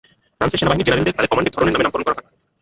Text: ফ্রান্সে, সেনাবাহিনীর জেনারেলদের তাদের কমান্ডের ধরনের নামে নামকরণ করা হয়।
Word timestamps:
ফ্রান্সে, 0.37 0.59
সেনাবাহিনীর 0.59 0.87
জেনারেলদের 0.87 1.15
তাদের 1.17 1.31
কমান্ডের 1.31 1.55
ধরনের 1.55 1.73
নামে 1.73 1.85
নামকরণ 1.85 2.05
করা 2.05 2.17
হয়। 2.17 2.27